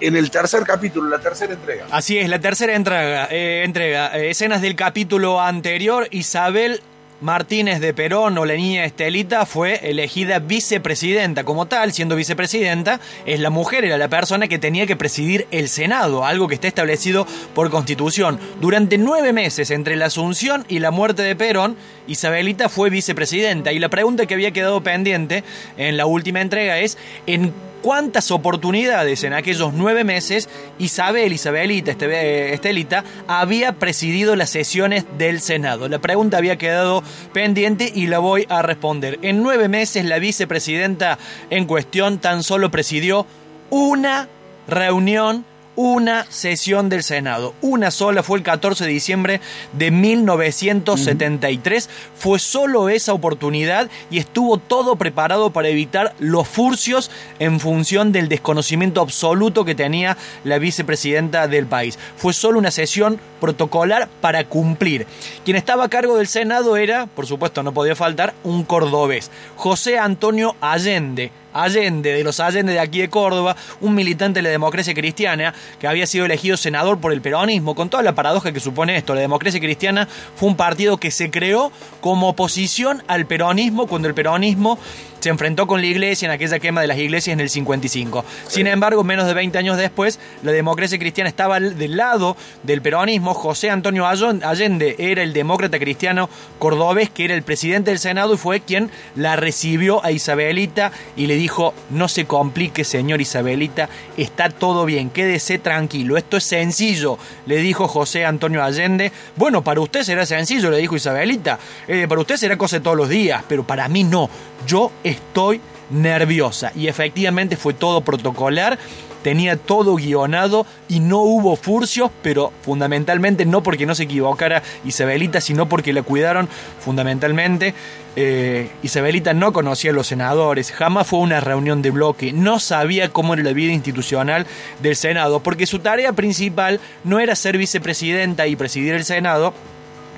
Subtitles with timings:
[0.00, 1.86] en el tercer capítulo, la tercera entrega.
[1.90, 3.28] Así es, la tercera entrega.
[3.30, 6.80] eh, entrega eh, escenas del capítulo anterior, Isabel
[7.20, 13.40] Martínez de Perón o la niña Estelita fue elegida vicepresidenta como tal, siendo vicepresidenta, es
[13.40, 17.26] la mujer, era la persona que tenía que presidir el Senado, algo que está establecido
[17.56, 18.38] por constitución.
[18.60, 21.76] Durante nueve meses, entre la asunción y la muerte de Perón,
[22.06, 23.72] Isabelita fue vicepresidenta.
[23.72, 25.42] Y la pregunta que había quedado pendiente
[25.76, 32.54] en la última entrega es, ¿en cuántas oportunidades en aquellos nueve meses Isabel, Isabelita, este-
[32.54, 35.88] Estelita, había presidido las sesiones del Senado.
[35.88, 37.02] La pregunta había quedado
[37.32, 39.18] pendiente y la voy a responder.
[39.22, 41.18] En nueve meses la vicepresidenta
[41.50, 43.26] en cuestión tan solo presidió
[43.70, 44.28] una
[44.66, 45.44] reunión
[45.78, 47.54] una sesión del Senado.
[47.60, 49.40] Una sola fue el 14 de diciembre
[49.74, 51.88] de 1973.
[52.16, 58.28] Fue solo esa oportunidad y estuvo todo preparado para evitar los furcios en función del
[58.28, 61.96] desconocimiento absoluto que tenía la vicepresidenta del país.
[62.16, 65.06] Fue solo una sesión protocolar para cumplir.
[65.44, 69.96] Quien estaba a cargo del Senado era, por supuesto no podía faltar, un cordobés, José
[69.96, 71.30] Antonio Allende.
[71.62, 75.86] Allende, de los Allende de aquí de Córdoba, un militante de la democracia cristiana que
[75.86, 79.14] había sido elegido senador por el peronismo, con toda la paradoja que supone esto.
[79.14, 84.14] La democracia cristiana fue un partido que se creó como oposición al peronismo cuando el
[84.14, 84.78] peronismo
[85.20, 88.24] se enfrentó con la iglesia en aquella quema de las iglesias en el 55.
[88.48, 93.34] Sin embargo, menos de 20 años después, la democracia cristiana estaba del lado del peronismo.
[93.34, 98.36] José Antonio Allende era el demócrata cristiano cordobés, que era el presidente del Senado y
[98.36, 104.50] fue quien la recibió a Isabelita y le dijo, no se complique, señor Isabelita, está
[104.50, 109.12] todo bien, quédese tranquilo, esto es sencillo, le dijo José Antonio Allende.
[109.36, 112.96] Bueno, para usted será sencillo, le dijo Isabelita, Eh, para usted será cosa de todos
[112.96, 114.28] los días, pero para mí no,
[114.66, 116.72] yo estoy nerviosa.
[116.74, 118.78] Y efectivamente fue todo protocolar,
[119.22, 125.40] tenía todo guionado y no hubo furcios, pero fundamentalmente no porque no se equivocara Isabelita,
[125.40, 126.48] sino porque la cuidaron
[126.80, 127.74] fundamentalmente.
[128.16, 133.10] Eh, Isabelita no conocía a los senadores, jamás fue una reunión de bloque, no sabía
[133.10, 134.46] cómo era la vida institucional
[134.82, 139.54] del Senado, porque su tarea principal no era ser vicepresidenta y presidir el Senado,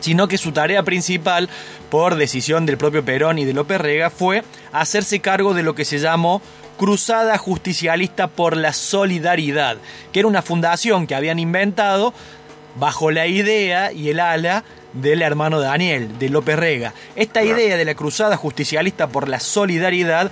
[0.01, 1.49] sino que su tarea principal,
[1.91, 5.85] por decisión del propio Perón y de López Rega, fue hacerse cargo de lo que
[5.85, 6.43] se llamó
[6.79, 9.77] Cruzada Justicialista por la Solidaridad,
[10.13, 12.15] que era una fundación que habían inventado
[12.77, 16.95] bajo la idea y el ala del hermano Daniel, de López Rega.
[17.17, 20.31] Esta idea de la Cruzada Justicialista por la Solidaridad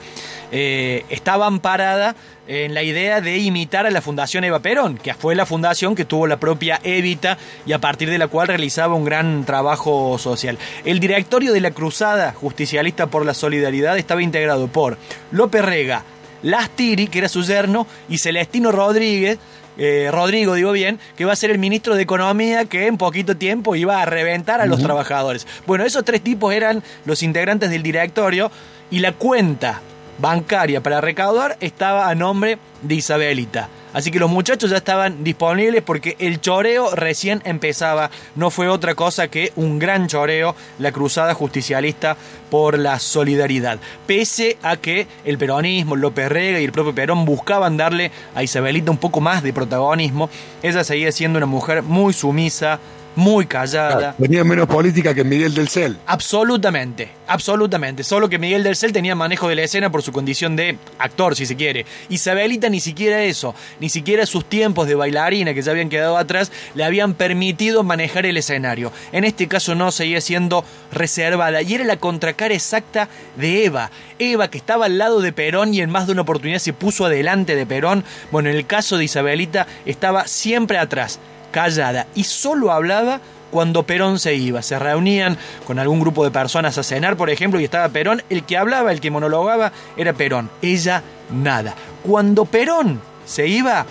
[0.51, 5.35] eh, estaba amparada en la idea de imitar a la Fundación Eva Perón, que fue
[5.35, 7.37] la fundación que tuvo la propia Evita
[7.67, 10.59] y a partir de la cual realizaba un gran trabajo social.
[10.85, 14.97] El directorio de la Cruzada Justicialista por la Solidaridad estaba integrado por
[15.31, 16.05] López Rega,
[16.43, 19.39] Lastiri, que era su yerno, y Celestino Rodríguez,
[19.79, 23.37] eh, Rodrigo, digo bien, que va a ser el ministro de Economía que en poquito
[23.37, 25.47] tiempo iba a reventar a los trabajadores.
[25.67, 28.51] Bueno, esos tres tipos eran los integrantes del directorio
[28.91, 29.81] y la cuenta
[30.19, 33.69] bancaria para recaudar estaba a nombre de Isabelita.
[33.93, 38.11] Así que los muchachos ya estaban disponibles porque el choreo recién empezaba.
[38.37, 42.17] No fue otra cosa que un gran choreo, la cruzada justicialista
[42.51, 43.79] por la solidaridad.
[44.07, 48.91] Pese a que el peronismo, López Rega y el propio Perón buscaban darle a Isabelita
[48.91, 50.29] un poco más de protagonismo,
[50.63, 52.79] ella seguía siendo una mujer muy sumisa,
[53.19, 54.15] muy callada.
[54.17, 55.99] Tenía menos política que Miguel del Cel.
[56.07, 58.05] Absolutamente, absolutamente.
[58.05, 61.35] Solo que Miguel del Cel tenía manejo de la escena por su condición de actor,
[61.35, 61.85] si se quiere.
[62.09, 66.53] Isabelita ni siquiera eso, ni siquiera sus tiempos de bailarina que ya habían quedado atrás,
[66.77, 68.93] le habían permitido manejar el escenario.
[69.11, 73.91] En este caso no, seguía siendo reservada y era la contracara exacta de Eva.
[74.21, 77.07] Eva que estaba al lado de Perón y en más de una oportunidad se puso
[77.07, 78.05] adelante de Perón.
[78.31, 81.19] Bueno, en el caso de Isabelita estaba siempre atrás,
[81.51, 83.21] callada y solo hablaba
[83.51, 84.63] cuando Perón se iba.
[84.63, 88.23] Se reunían con algún grupo de personas a cenar, por ejemplo, y estaba Perón.
[88.29, 90.51] El que hablaba, el que monologaba, era Perón.
[90.63, 91.75] Ella, nada.
[92.03, 93.87] Cuando Perón se iba,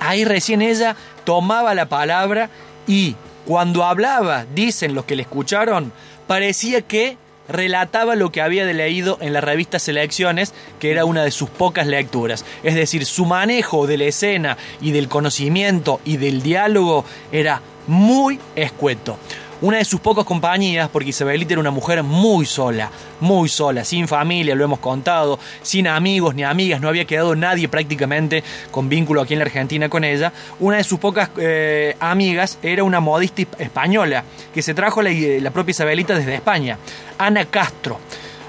[0.00, 2.50] ahí recién ella tomaba la palabra
[2.86, 3.16] y
[3.46, 5.92] cuando hablaba, dicen los que le escucharon,
[6.26, 7.18] parecía que
[7.48, 11.86] relataba lo que había leído en la revista Selecciones, que era una de sus pocas
[11.86, 12.44] lecturas.
[12.62, 18.38] Es decir, su manejo de la escena y del conocimiento y del diálogo era muy
[18.56, 19.18] escueto.
[19.64, 22.90] Una de sus pocas compañías, porque Isabelita era una mujer muy sola,
[23.20, 27.66] muy sola, sin familia, lo hemos contado, sin amigos ni amigas, no había quedado nadie
[27.66, 30.34] prácticamente con vínculo aquí en la Argentina con ella.
[30.60, 35.50] Una de sus pocas eh, amigas era una modista española que se trajo la, la
[35.50, 36.76] propia Isabelita desde España,
[37.16, 37.98] Ana Castro.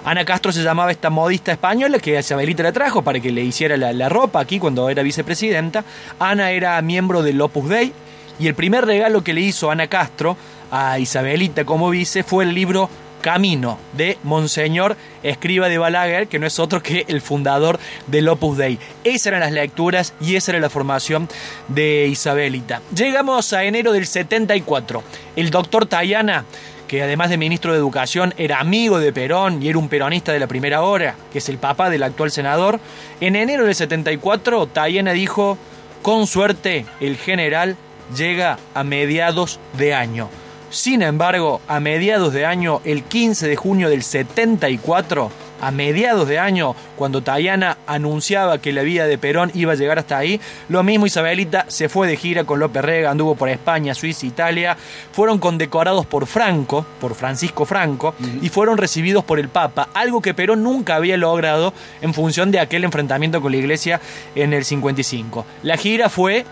[0.04, 3.78] Ana Castro se llamaba esta modista española que Isabelita la trajo para que le hiciera
[3.78, 5.86] la, la ropa aquí cuando era vicepresidenta.
[6.20, 7.94] Ana era miembro del Opus Dei
[8.38, 10.36] y el primer regalo que le hizo Ana Castro
[10.72, 12.90] a Isabelita como vice fue el libro
[13.22, 18.56] Camino de Monseñor Escriba de Balaguer, que no es otro que el fundador del Opus
[18.58, 18.78] Dei.
[19.04, 21.28] Esas eran las lecturas y esa era la formación
[21.68, 22.82] de Isabelita.
[22.96, 25.04] Llegamos a enero del 74.
[25.36, 26.46] El doctor Tayana
[26.88, 30.40] que además de ministro de Educación era amigo de Perón y era un peronista de
[30.40, 32.80] la primera hora, que es el papá del actual senador,
[33.22, 35.58] en enero del 74 Tayana dijo,
[36.04, 37.76] con suerte el general
[38.16, 40.30] llega a mediados de año.
[40.76, 45.32] Sin embargo, a mediados de año, el 15 de junio del 74,
[45.62, 50.00] a mediados de año, cuando Tayana anunciaba que la vida de Perón iba a llegar
[50.00, 53.96] hasta ahí, lo mismo Isabelita se fue de gira con López Rega, anduvo por España,
[53.96, 54.76] Suiza, Italia,
[55.14, 60.34] fueron condecorados por Franco, por Francisco Franco, y fueron recibidos por el Papa, algo que
[60.34, 64.02] Perón nunca había logrado en función de aquel enfrentamiento con la Iglesia
[64.36, 65.46] en el 55.
[65.64, 66.44] La gira fue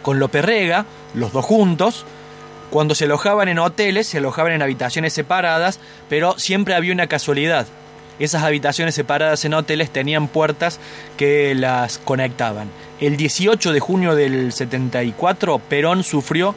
[0.00, 2.06] con López Rega, los dos juntos,
[2.70, 7.66] cuando se alojaban en hoteles, se alojaban en habitaciones separadas, pero siempre había una casualidad.
[8.20, 10.78] Esas habitaciones separadas en hoteles tenían puertas
[11.16, 12.68] que las conectaban.
[13.00, 16.54] El 18 de junio del 74, Perón sufrió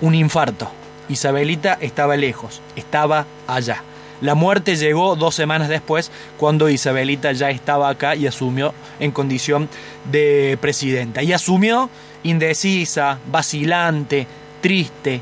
[0.00, 0.70] un infarto.
[1.08, 3.82] Isabelita estaba lejos, estaba allá.
[4.20, 9.68] La muerte llegó dos semanas después, cuando Isabelita ya estaba acá y asumió en condición
[10.10, 11.22] de presidenta.
[11.22, 11.90] Y asumió
[12.22, 14.26] indecisa, vacilante,
[14.60, 15.20] triste,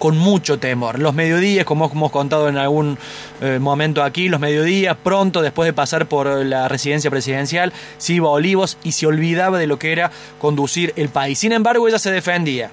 [0.00, 0.98] con mucho temor.
[0.98, 2.98] Los mediodías, como hemos contado en algún
[3.42, 8.26] eh, momento aquí, los mediodías, pronto después de pasar por la residencia presidencial, se iba
[8.26, 10.10] a Olivos y se olvidaba de lo que era
[10.40, 11.38] conducir el país.
[11.38, 12.70] Sin embargo, ella se defendía.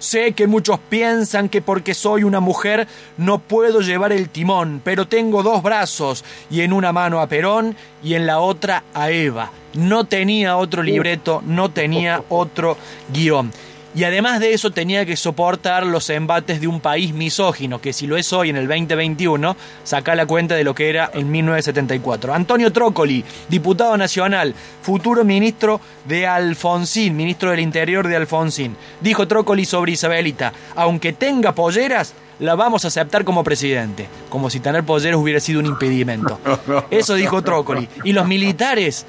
[0.00, 2.88] Sé que muchos piensan que porque soy una mujer
[3.18, 7.76] no puedo llevar el timón, pero tengo dos brazos y en una mano a Perón
[8.02, 9.52] y en la otra a Eva.
[9.74, 12.76] No tenía otro libreto, no tenía otro
[13.12, 13.52] guion.
[13.96, 18.08] Y además de eso tenía que soportar los embates de un país misógino, que si
[18.08, 22.34] lo es hoy en el 2021, saca la cuenta de lo que era en 1974.
[22.34, 24.52] Antonio Trócoli, diputado nacional,
[24.82, 28.76] futuro ministro de Alfonsín, ministro del Interior de Alfonsín.
[29.00, 34.08] Dijo Trócoli sobre Isabelita, aunque tenga polleras, la vamos a aceptar como presidente.
[34.28, 36.40] Como si tener polleras hubiera sido un impedimento.
[36.90, 37.88] Eso dijo Trócoli.
[38.02, 39.06] Y los militares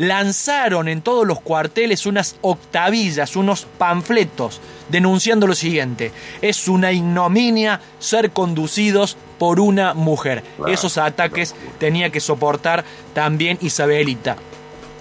[0.00, 4.58] lanzaron en todos los cuarteles unas octavillas, unos panfletos,
[4.88, 6.10] denunciando lo siguiente,
[6.40, 10.42] es una ignominia ser conducidos por una mujer.
[10.66, 12.82] Esos ataques tenía que soportar
[13.12, 14.36] también Isabelita.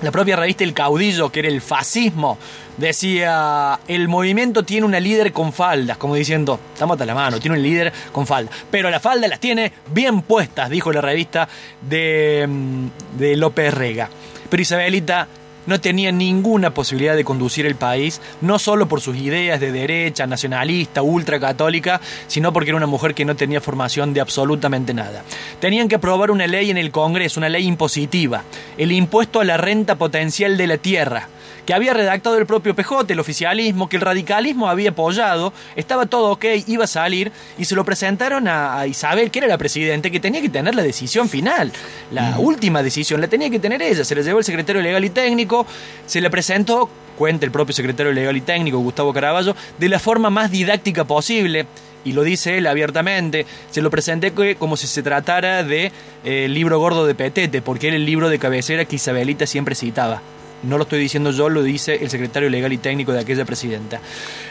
[0.01, 2.37] La propia revista El Caudillo, que era el fascismo,
[2.75, 7.55] decía, el movimiento tiene una líder con faldas, como diciendo, estamos a la mano, tiene
[7.55, 11.47] un líder con faldas, pero las faldas las tiene bien puestas, dijo la revista
[11.81, 14.09] de, mm, de López Rega.
[14.49, 15.27] Pero Isabelita
[15.65, 20.25] no tenía ninguna posibilidad de conducir el país, no solo por sus ideas de derecha,
[20.25, 25.23] nacionalista, ultracatólica, sino porque era una mujer que no tenía formación de absolutamente nada.
[25.59, 28.43] Tenían que aprobar una ley en el Congreso, una ley impositiva,
[28.77, 31.29] el impuesto a la renta potencial de la tierra
[31.69, 36.31] que había redactado el propio PJ, el oficialismo, que el radicalismo había apoyado, estaba todo
[36.31, 40.19] ok, iba a salir, y se lo presentaron a, Isabel, que era la presidente, que
[40.19, 41.71] tenía que tener la decisión final,
[42.11, 45.11] la última decisión, la tenía que tener ella, se la llevó el secretario legal y
[45.11, 45.67] técnico,
[46.07, 50.31] se le presentó, cuenta el propio secretario legal y técnico, Gustavo Caraballo, de la forma
[50.31, 51.67] más didáctica posible
[52.03, 55.91] y lo dice él abiertamente, se lo presenté como si se tratara de
[56.25, 60.23] eh, libro gordo de Petete, porque era el libro de cabecera que Isabelita siempre citaba.
[60.63, 63.99] No lo estoy diciendo yo, lo dice el secretario legal y técnico de aquella presidenta.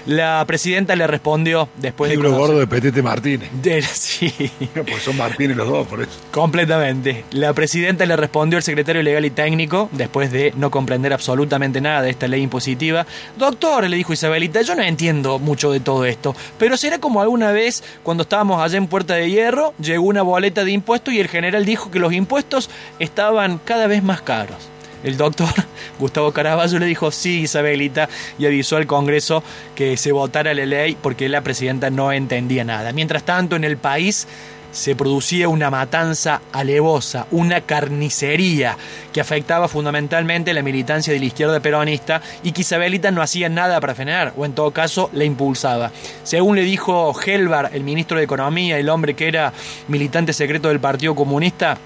[0.06, 3.50] La presidenta le respondió después Libro gordo de Petete Martínez.
[3.92, 4.32] sí.
[4.72, 6.10] Pues son Martínez los dos, por eso.
[6.30, 7.24] Completamente.
[7.32, 12.02] La presidenta le respondió al secretario legal y técnico, después de no comprender absolutamente nada
[12.02, 13.06] de esta ley impositiva.
[13.36, 17.52] Doctor, le dijo Isabelita, yo no entiendo mucho de todo esto, pero será como alguna
[17.52, 21.28] vez cuando estábamos allá en Puerta de Hierro, llegó una boleta de impuestos y el
[21.28, 24.68] general dijo que los impuestos estaban cada vez más caros.
[25.04, 25.48] El doctor
[25.98, 29.42] Gustavo Caraballo le dijo sí, Isabelita, y avisó al Congreso
[29.74, 32.92] que se votara la ley porque la presidenta no entendía nada.
[32.92, 34.26] Mientras tanto, en el país
[34.70, 38.76] se producía una matanza alevosa, una carnicería
[39.12, 43.80] que afectaba fundamentalmente la militancia de la izquierda peronista y que Isabelita no hacía nada
[43.80, 45.90] para frenar, o en todo caso la impulsaba.
[46.22, 49.52] Según le dijo Helvar, el ministro de Economía, el hombre que era
[49.88, 51.78] militante secreto del Partido Comunista,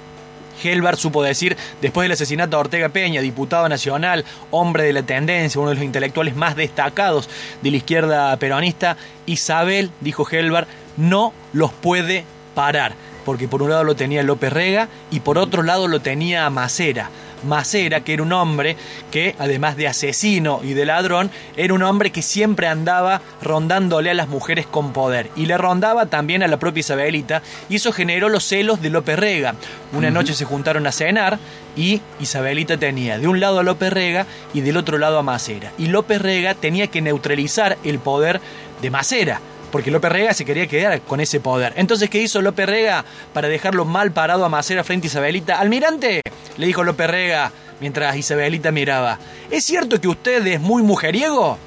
[0.62, 5.60] Helvar supo decir, después del asesinato de Ortega Peña, diputado nacional, hombre de la tendencia,
[5.60, 7.28] uno de los intelectuales más destacados
[7.62, 10.66] de la izquierda peronista, Isabel, dijo Helvar,
[10.96, 12.94] no los puede parar.
[13.24, 17.08] porque por un lado lo tenía López Rega y por otro lado lo tenía Macera.
[17.44, 18.76] Macera, que era un hombre
[19.10, 24.14] que, además de asesino y de ladrón, era un hombre que siempre andaba rondándole a
[24.14, 25.30] las mujeres con poder.
[25.36, 29.18] Y le rondaba también a la propia Isabelita, y eso generó los celos de López
[29.18, 29.54] Rega.
[29.92, 31.38] Una noche se juntaron a cenar
[31.76, 35.72] y Isabelita tenía de un lado a López Rega y del otro lado a Macera.
[35.78, 38.40] Y López Rega tenía que neutralizar el poder
[38.80, 39.40] de Macera
[39.72, 41.72] porque López Rega se quería quedar con ese poder.
[41.76, 45.58] Entonces, ¿qué hizo López Rega para dejarlo mal parado a Macera frente a Isabelita?
[45.58, 46.20] Almirante,
[46.58, 47.50] le dijo López Rega
[47.80, 49.18] mientras Isabelita miraba,
[49.50, 51.58] ¿es cierto que usted es muy mujeriego?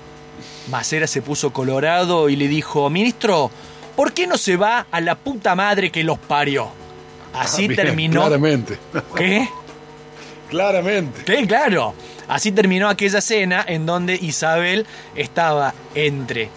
[0.69, 3.51] Macera se puso colorado y le dijo, ministro,
[3.95, 6.69] ¿por qué no se va a la puta madre que los parió?
[7.33, 8.21] Así Ah, bien, terminó.
[8.21, 8.77] Claramente.
[9.17, 9.49] ¿Qué?
[10.49, 11.23] Claramente.
[11.25, 11.45] ¿Qué?
[11.47, 11.93] Claro.
[12.27, 14.85] Así terminó aquella cena en donde Isabel
[15.15, 16.49] estaba entre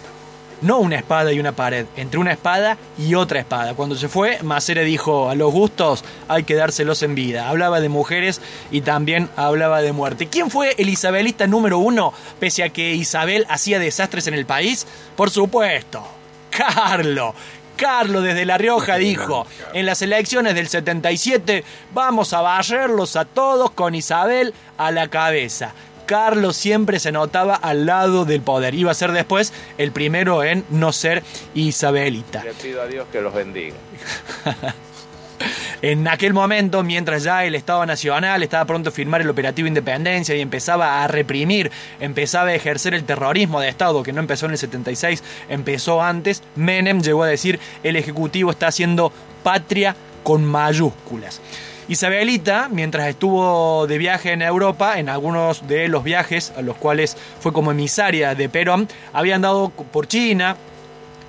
[0.61, 3.73] no una espada y una pared, entre una espada y otra espada.
[3.73, 7.49] Cuando se fue, Macera dijo, a los gustos hay que dárselos en vida.
[7.49, 10.27] Hablaba de mujeres y también hablaba de muerte.
[10.27, 14.85] ¿Quién fue el isabelista número uno, pese a que Isabel hacía desastres en el país?
[15.15, 16.03] Por supuesto,
[16.49, 17.33] Carlo.
[17.79, 21.63] Carlos desde La Rioja dijo, en las elecciones del 77
[21.93, 25.71] vamos a barrerlos a todos con Isabel a la cabeza.
[26.09, 28.73] Carlos siempre se notaba al lado del poder.
[28.73, 31.21] Iba a ser después el primero en no ser
[31.53, 32.43] Isabelita.
[32.43, 33.75] Le pido a Dios que los bendiga.
[35.81, 40.35] En aquel momento, mientras ya el Estado Nacional estaba pronto a firmar el operativo Independencia
[40.35, 44.51] y empezaba a reprimir, empezaba a ejercer el terrorismo de Estado, que no empezó en
[44.51, 51.39] el 76, empezó antes, Menem llegó a decir, el Ejecutivo está haciendo patria con mayúsculas.
[51.89, 57.17] Isabelita, mientras estuvo de viaje en Europa, en algunos de los viajes a los cuales
[57.39, 60.55] fue como emisaria de Perón, había andado por China,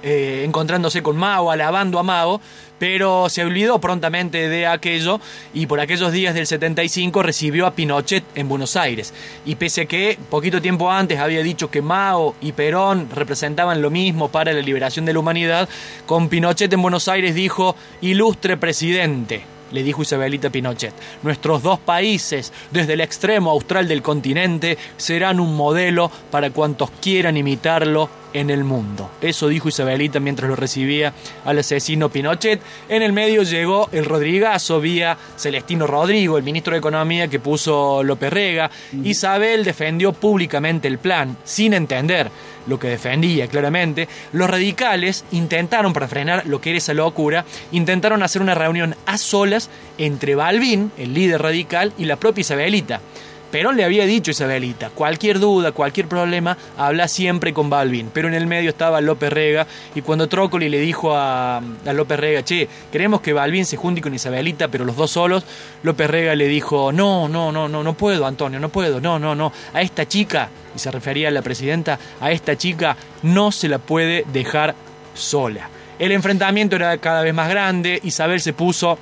[0.03, 2.43] eh, encontrándose con Mao, alabando a Mao,
[2.79, 5.19] pero se olvidó prontamente de aquello
[5.55, 9.15] y por aquellos días del 75 recibió a Pinochet en Buenos Aires.
[9.47, 13.89] Y pese a que poquito tiempo antes había dicho que Mao y Perón representaban lo
[13.89, 15.71] mismo para la liberación de la humanidad,
[16.05, 20.95] con Pinochet en Buenos Aires dijo, ilustre presidente, le dijo Isabelita Pinochet.
[21.23, 27.37] Nuestros dos países, desde el extremo austral del continente, serán un modelo para cuantos quieran
[27.37, 29.11] imitarlo en el mundo.
[29.21, 31.13] Eso dijo Isabelita mientras lo recibía
[31.45, 32.61] al asesino Pinochet.
[32.89, 38.03] En el medio llegó el Rodrigazo vía Celestino Rodrigo, el ministro de Economía que puso
[38.03, 38.71] López Rega.
[39.05, 42.31] Isabel defendió públicamente el plan, sin entender
[42.67, 44.09] lo que defendía claramente.
[44.33, 49.19] Los radicales intentaron, para frenar lo que era esa locura, intentaron hacer una reunión a
[49.19, 53.01] solas entre Balbín, el líder radical, y la propia Isabelita.
[53.51, 58.11] Perón le había dicho Isabelita, cualquier duda, cualquier problema, habla siempre con Balvin.
[58.13, 62.21] Pero en el medio estaba López Rega y cuando Trócoli le dijo a, a López
[62.21, 65.45] Rega, che, queremos que Balvin se junte con Isabelita, pero los dos solos,
[65.83, 69.35] López Rega le dijo, no, no, no, no, no puedo, Antonio, no puedo, no, no,
[69.35, 69.53] no.
[69.75, 73.79] A esta chica, y se refería a la presidenta, a esta chica no se la
[73.79, 74.75] puede dejar
[75.15, 75.69] sola.
[75.99, 78.99] El enfrentamiento era cada vez más grande, Isabel se puso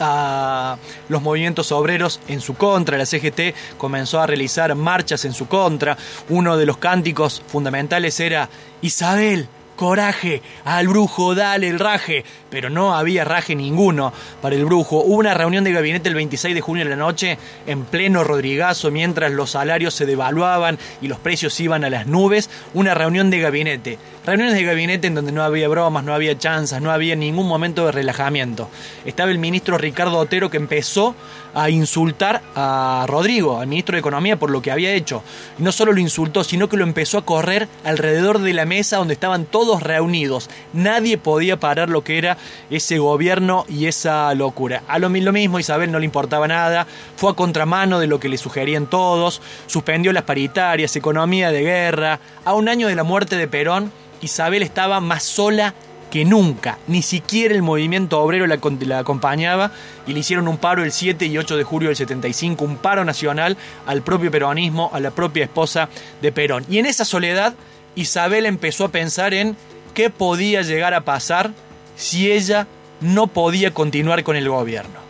[0.00, 0.76] a
[1.08, 2.98] los movimientos obreros en su contra.
[2.98, 5.96] La CGT comenzó a realizar marchas en su contra.
[6.28, 8.48] Uno de los cánticos fundamentales era
[8.80, 9.48] Isabel.
[9.78, 15.04] Coraje, al brujo dale el raje, pero no había raje ninguno para el brujo.
[15.04, 18.90] Hubo una reunión de gabinete el 26 de junio de la noche en pleno Rodrigazo
[18.90, 22.50] mientras los salarios se devaluaban y los precios iban a las nubes.
[22.74, 23.98] Una reunión de gabinete.
[24.26, 27.86] Reuniones de gabinete en donde no había bromas, no había chanzas, no había ningún momento
[27.86, 28.68] de relajamiento.
[29.04, 31.14] Estaba el ministro Ricardo Otero que empezó
[31.54, 35.22] a insultar a Rodrigo, al ministro de Economía, por lo que había hecho.
[35.58, 38.98] Y no solo lo insultó, sino que lo empezó a correr alrededor de la mesa
[38.98, 40.48] donde estaban todos reunidos.
[40.72, 42.36] Nadie podía parar lo que era
[42.70, 44.82] ese gobierno y esa locura.
[44.88, 48.38] A lo, mismo Isabel no le importaba nada, fue a contramano de lo que le
[48.38, 52.20] sugerían todos, suspendió las paritarias, economía de guerra.
[52.44, 55.74] A un año de la muerte de Perón, Isabel estaba más sola
[56.10, 59.72] que nunca, ni siquiera el movimiento obrero la, la, acompañaba
[60.06, 63.04] y le hicieron un paro el 7 y 8 de julio del 75, un paro
[63.04, 63.56] nacional
[63.86, 65.88] al propio peronismo, a la propia esposa
[66.22, 66.64] de Perón.
[66.68, 67.54] Y en esa soledad,
[68.00, 69.56] Isabel empezó a pensar en
[69.94, 71.50] qué podía llegar a pasar
[71.96, 72.66] si ella
[73.00, 75.00] no podía continuar con el gobierno.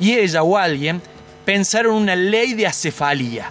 [0.00, 1.00] Y ella o alguien
[1.44, 3.50] pensaron una ley de acefalía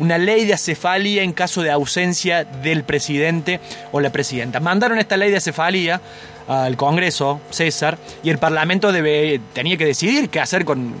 [0.00, 3.60] una ley de acefalía en caso de ausencia del presidente
[3.92, 4.58] o la presidenta.
[4.58, 6.00] Mandaron esta ley de acefalía
[6.48, 10.94] al Congreso, César, y el Parlamento tenía que decidir qué hacer con,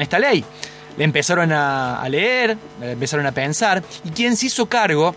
[0.00, 0.42] esta ley.
[0.96, 5.14] Le empezaron a, a leer, le empezaron a pensar, y quien se hizo cargo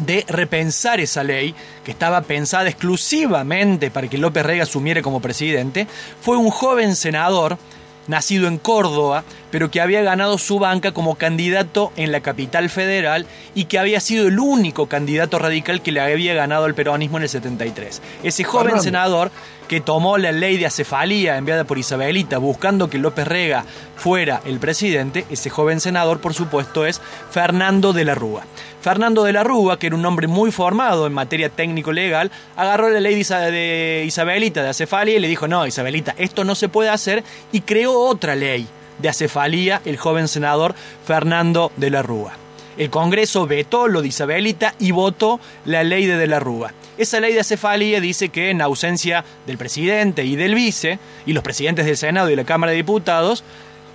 [0.00, 1.54] de repensar esa ley,
[1.84, 5.86] que estaba pensada exclusivamente para que López Rega asumiera como presidente,
[6.20, 7.58] fue un joven senador
[8.06, 13.26] nacido en Córdoba, pero que había ganado su banca como candidato en la capital federal
[13.54, 17.24] y que había sido el único candidato radical que le había ganado al peronismo en
[17.24, 18.02] el 73.
[18.22, 19.30] Ese joven senador
[19.70, 24.58] que tomó la ley de acefalía enviada por Isabelita buscando que López Rega fuera el
[24.58, 27.00] presidente, ese joven senador por supuesto es
[27.30, 28.42] Fernando de la Rúa.
[28.80, 32.98] Fernando de la Rúa, que era un hombre muy formado en materia técnico-legal, agarró la
[32.98, 37.22] ley de Isabelita de acefalía y le dijo, no, Isabelita, esto no se puede hacer
[37.52, 38.66] y creó otra ley
[38.98, 40.74] de acefalía el joven senador
[41.06, 42.39] Fernando de la Rúa.
[42.76, 46.72] El Congreso vetó lo de Isabelita y votó la ley de De la Rúa.
[46.98, 51.42] Esa ley de acefalía dice que en ausencia del presidente y del vice, y los
[51.42, 53.42] presidentes del Senado y la Cámara de Diputados,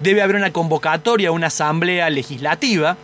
[0.01, 2.97] debe haber una convocatoria, una asamblea legislativa,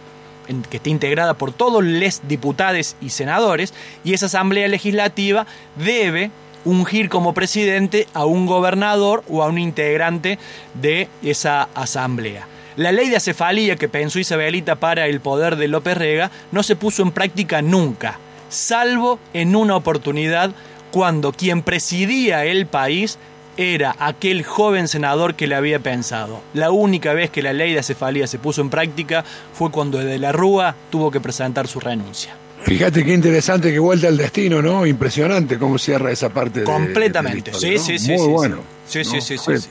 [0.70, 3.74] que esté integrada por todos los diputados y senadores,
[4.04, 5.46] y esa asamblea legislativa
[5.78, 6.32] debe
[6.66, 10.38] ungir como presidente a un gobernador o a un integrante
[10.74, 12.48] de esa asamblea.
[12.82, 16.76] La ley de acefalía que pensó Isabelita para el poder de López Rega no se
[16.76, 18.18] puso en práctica nunca,
[18.50, 20.50] salvo en una oportunidad
[20.90, 23.20] cuando quien presidía el país
[23.56, 26.42] era aquel joven senador que le había pensado.
[26.56, 29.24] La única vez que la ley de acefalía se puso en práctica
[29.54, 32.36] fue cuando de la Rúa tuvo que presentar su renuncia.
[32.64, 34.88] Fíjate qué interesante que vuelta al destino, ¿no?
[34.88, 36.64] Impresionante cómo cierra esa parte.
[36.64, 38.14] Completamente, sí, sí, sí.
[38.14, 38.58] Muy bueno.
[38.88, 39.70] Sí, sí, sí, sí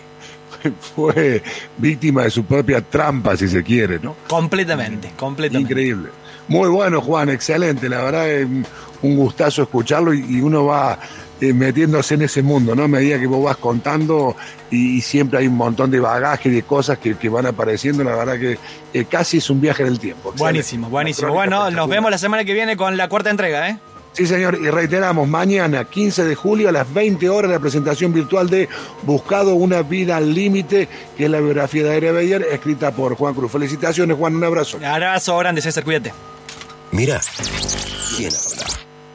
[0.94, 1.42] fue
[1.76, 4.16] víctima de su propia trampa, si se quiere, ¿no?
[4.28, 5.72] Completamente, completamente.
[5.72, 6.10] Increíble.
[6.48, 7.88] Muy bueno, Juan, excelente.
[7.88, 8.46] La verdad es
[9.02, 10.98] un gustazo escucharlo y uno va
[11.40, 12.82] eh, metiéndose en ese mundo, ¿no?
[12.82, 14.36] A medida que vos vas contando
[14.70, 18.58] y, siempre hay un montón de bagaje, de cosas que, van apareciendo, la verdad que
[18.92, 20.34] eh, casi es un viaje en el tiempo.
[20.36, 21.32] Buenísimo, buenísimo.
[21.32, 23.78] Bueno, nos vemos la semana que viene con la cuarta entrega, ¿eh?
[24.12, 28.50] Sí, señor, y reiteramos, mañana, 15 de julio, a las 20 horas, la presentación virtual
[28.50, 28.68] de
[29.02, 33.34] Buscado una vida al límite, que es la biografía de Aire Beyer, escrita por Juan
[33.34, 33.52] Cruz.
[33.52, 34.78] Felicitaciones, Juan, un abrazo.
[34.78, 36.12] Un abrazo grande, César, cuídate.
[36.90, 37.20] Mira,
[38.16, 38.79] ¿quién habla?